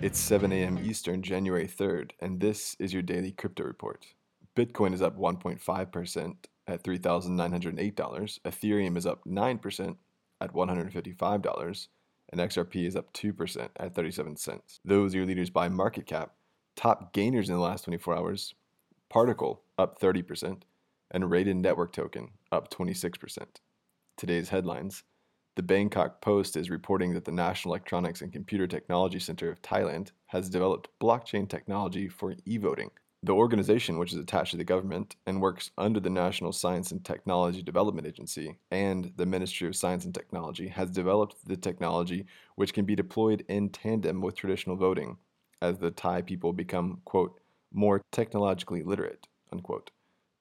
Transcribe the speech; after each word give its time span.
It's 0.00 0.20
7 0.20 0.52
a.m. 0.52 0.78
Eastern, 0.78 1.22
January 1.22 1.66
3rd, 1.66 2.12
and 2.20 2.38
this 2.38 2.76
is 2.78 2.92
your 2.92 3.02
daily 3.02 3.32
crypto 3.32 3.64
report. 3.64 4.06
Bitcoin 4.54 4.94
is 4.94 5.02
up 5.02 5.18
1.5% 5.18 6.36
at 6.68 6.84
$3,908. 6.84 8.40
Ethereum 8.44 8.96
is 8.96 9.06
up 9.06 9.24
9% 9.24 9.96
at 10.40 10.52
$155. 10.52 11.88
And 12.30 12.40
XRP 12.40 12.86
is 12.86 12.94
up 12.94 13.12
2% 13.12 13.68
at 13.76 13.94
37 13.94 14.36
cents. 14.36 14.78
Those 14.84 15.14
are 15.14 15.18
your 15.18 15.26
leaders 15.26 15.50
by 15.50 15.68
market 15.68 16.06
cap. 16.06 16.32
Top 16.76 17.12
gainers 17.12 17.48
in 17.48 17.56
the 17.56 17.60
last 17.60 17.84
24 17.84 18.16
hours 18.16 18.54
Particl 19.12 19.58
up 19.78 19.98
30%, 19.98 20.62
and 21.10 21.24
Raiden 21.24 21.56
Network 21.56 21.92
Token 21.92 22.30
up 22.52 22.70
26%. 22.70 23.46
Today's 24.16 24.50
headlines 24.50 25.02
the 25.58 25.62
Bangkok 25.64 26.20
Post 26.20 26.56
is 26.56 26.70
reporting 26.70 27.12
that 27.14 27.24
the 27.24 27.32
National 27.32 27.74
Electronics 27.74 28.22
and 28.22 28.32
Computer 28.32 28.68
Technology 28.68 29.18
Center 29.18 29.50
of 29.50 29.60
Thailand 29.60 30.12
has 30.26 30.48
developed 30.48 30.88
blockchain 31.00 31.48
technology 31.48 32.06
for 32.06 32.36
e 32.44 32.58
voting. 32.58 32.92
The 33.24 33.32
organization, 33.34 33.98
which 33.98 34.12
is 34.12 34.20
attached 34.20 34.52
to 34.52 34.56
the 34.56 34.62
government 34.62 35.16
and 35.26 35.42
works 35.42 35.72
under 35.76 35.98
the 35.98 36.10
National 36.10 36.52
Science 36.52 36.92
and 36.92 37.04
Technology 37.04 37.60
Development 37.60 38.06
Agency 38.06 38.56
and 38.70 39.12
the 39.16 39.26
Ministry 39.26 39.66
of 39.66 39.74
Science 39.74 40.04
and 40.04 40.14
Technology, 40.14 40.68
has 40.68 40.90
developed 40.90 41.34
the 41.44 41.56
technology 41.56 42.24
which 42.54 42.72
can 42.72 42.84
be 42.84 42.94
deployed 42.94 43.44
in 43.48 43.68
tandem 43.68 44.20
with 44.20 44.36
traditional 44.36 44.76
voting 44.76 45.16
as 45.60 45.76
the 45.76 45.90
Thai 45.90 46.22
people 46.22 46.52
become, 46.52 47.00
quote, 47.04 47.40
more 47.72 48.00
technologically 48.12 48.84
literate, 48.84 49.26
unquote. 49.52 49.90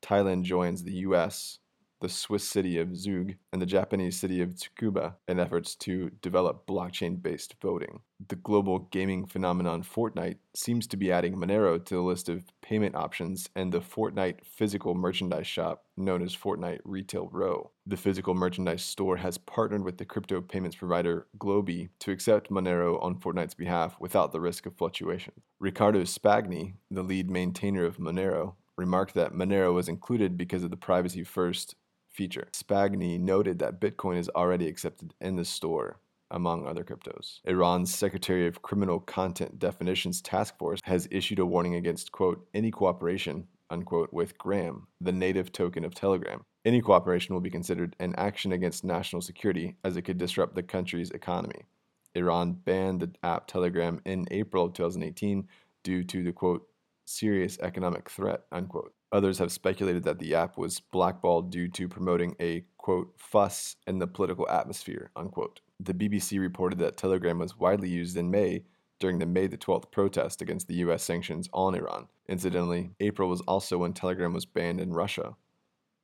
Thailand 0.00 0.44
joins 0.44 0.82
the 0.82 1.04
US, 1.06 1.58
the 2.02 2.08
Swiss 2.08 2.46
city 2.46 2.78
of 2.78 2.96
Zug, 2.96 3.34
and 3.52 3.62
the 3.62 3.66
Japanese 3.66 4.18
city 4.18 4.42
of 4.42 4.50
Tsukuba 4.50 5.14
in 5.28 5.38
efforts 5.38 5.76
to 5.76 6.10
develop 6.20 6.66
blockchain 6.66 7.22
based 7.22 7.54
voting. 7.62 8.00
The 8.28 8.36
global 8.36 8.80
gaming 8.90 9.24
phenomenon 9.24 9.84
Fortnite 9.84 10.38
seems 10.54 10.88
to 10.88 10.96
be 10.96 11.12
adding 11.12 11.36
Monero 11.36 11.82
to 11.82 11.94
the 11.94 12.00
list 12.00 12.28
of 12.28 12.44
payment 12.60 12.96
options 12.96 13.48
and 13.54 13.72
the 13.72 13.80
Fortnite 13.80 14.44
physical 14.44 14.96
merchandise 14.96 15.46
shop 15.46 15.84
known 15.96 16.22
as 16.22 16.36
Fortnite 16.36 16.80
Retail 16.84 17.28
Row. 17.32 17.70
The 17.86 17.96
physical 17.96 18.34
merchandise 18.34 18.82
store 18.82 19.16
has 19.18 19.38
partnered 19.38 19.84
with 19.84 19.98
the 19.98 20.04
crypto 20.04 20.40
payments 20.40 20.76
provider 20.76 21.28
GloBee 21.38 21.90
to 22.00 22.10
accept 22.10 22.50
Monero 22.50 23.00
on 23.00 23.20
Fortnite's 23.20 23.54
behalf 23.54 23.96
without 24.00 24.32
the 24.32 24.40
risk 24.40 24.66
of 24.66 24.76
fluctuation. 24.76 25.34
Ricardo 25.60 26.02
Spagni, 26.02 26.74
the 26.90 27.02
lead 27.02 27.30
maintainer 27.30 27.84
of 27.84 27.98
Monero, 27.98 28.54
remarked 28.76 29.14
that 29.14 29.34
Monero 29.34 29.72
was 29.72 29.88
included 29.88 30.36
because 30.36 30.64
of 30.64 30.70
the 30.70 30.76
privacy 30.76 31.22
first 31.22 31.76
feature. 32.12 32.48
Spagni 32.52 33.18
noted 33.18 33.58
that 33.58 33.80
Bitcoin 33.80 34.18
is 34.18 34.28
already 34.30 34.68
accepted 34.68 35.14
in 35.20 35.36
the 35.36 35.44
store 35.44 35.98
among 36.30 36.66
other 36.66 36.82
cryptos. 36.82 37.40
Iran's 37.44 37.94
Secretary 37.94 38.46
of 38.46 38.62
Criminal 38.62 38.98
Content 39.00 39.58
Definitions 39.58 40.22
Task 40.22 40.56
Force 40.58 40.80
has 40.84 41.06
issued 41.10 41.38
a 41.38 41.46
warning 41.46 41.74
against, 41.74 42.10
quote, 42.10 42.48
any 42.54 42.70
cooperation, 42.70 43.46
unquote, 43.70 44.12
with 44.12 44.38
Gram, 44.38 44.86
the 45.00 45.12
native 45.12 45.52
token 45.52 45.84
of 45.84 45.94
Telegram. 45.94 46.44
Any 46.64 46.80
cooperation 46.80 47.34
will 47.34 47.42
be 47.42 47.50
considered 47.50 47.96
an 47.98 48.14
action 48.16 48.52
against 48.52 48.84
national 48.84 49.20
security 49.20 49.76
as 49.84 49.96
it 49.96 50.02
could 50.02 50.18
disrupt 50.18 50.54
the 50.54 50.62
country's 50.62 51.10
economy. 51.10 51.66
Iran 52.14 52.52
banned 52.52 53.00
the 53.00 53.10
app 53.22 53.46
Telegram 53.46 54.00
in 54.04 54.26
April 54.30 54.66
of 54.66 54.74
2018 54.74 55.48
due 55.82 56.04
to 56.04 56.22
the, 56.22 56.32
quote, 56.32 56.66
serious 57.12 57.58
economic 57.60 58.08
threat, 58.10 58.42
unquote. 58.50 58.92
Others 59.12 59.38
have 59.38 59.52
speculated 59.52 60.04
that 60.04 60.18
the 60.18 60.34
app 60.34 60.56
was 60.56 60.80
blackballed 60.80 61.50
due 61.50 61.68
to 61.68 61.88
promoting 61.88 62.34
a, 62.40 62.64
quote, 62.78 63.12
fuss 63.18 63.76
in 63.86 63.98
the 63.98 64.06
political 64.06 64.48
atmosphere, 64.48 65.10
unquote. 65.16 65.60
The 65.80 65.94
BBC 65.94 66.40
reported 66.40 66.78
that 66.78 66.96
Telegram 66.96 67.38
was 67.38 67.58
widely 67.58 67.90
used 67.90 68.16
in 68.16 68.30
May 68.30 68.64
during 69.00 69.18
the 69.18 69.26
May 69.26 69.48
the 69.48 69.58
12th 69.58 69.90
protest 69.90 70.40
against 70.40 70.68
the 70.68 70.76
US 70.76 71.02
sanctions 71.02 71.48
on 71.52 71.74
Iran. 71.74 72.06
Incidentally, 72.28 72.92
April 73.00 73.28
was 73.28 73.40
also 73.42 73.78
when 73.78 73.92
Telegram 73.92 74.32
was 74.32 74.46
banned 74.46 74.80
in 74.80 74.92
Russia. 74.92 75.34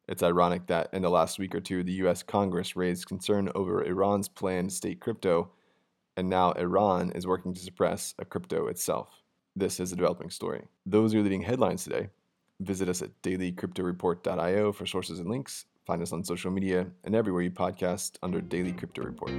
It's 0.09 0.23
ironic 0.23 0.67
that 0.67 0.89
in 0.93 1.03
the 1.03 1.11
last 1.11 1.39
week 1.39 1.55
or 1.55 1.61
two, 1.61 1.83
the 1.85 1.93
US 2.05 2.23
Congress 2.23 2.77
raised 2.77 3.07
concern 3.07 3.51
over 3.55 3.85
Iran's 3.85 4.29
planned 4.29 4.73
state 4.73 5.01
crypto, 5.01 5.53
and 6.17 6.29
now 6.29 6.53
Iran 6.53 7.13
is 7.13 7.27
working 7.27 7.55
to 7.55 7.61
suppress 7.61 8.15
a 8.19 8.25
crypto 8.25 8.67
itself. 8.67 9.23
This 9.59 9.81
is 9.81 9.91
a 9.91 9.97
developing 9.97 10.31
story. 10.31 10.63
Those 10.87 11.13
are 11.17 11.21
leading 11.21 11.43
headlines 11.43 11.83
today. 11.83 12.11
Visit 12.61 12.89
us 12.89 13.03
at 13.03 13.11
dailycryptoreport.io 13.23 14.71
for 14.71 14.87
sources 14.87 15.19
and 15.19 15.29
links. 15.29 15.65
Find 15.85 16.01
us 16.01 16.13
on 16.13 16.23
social 16.23 16.53
media 16.53 16.87
and 17.03 17.17
everywhere 17.17 17.43
you 17.43 17.51
podcast 17.51 18.19
under 18.23 18.41
Daily 18.41 18.71
Crypto 18.71 19.03
Report. 19.03 19.33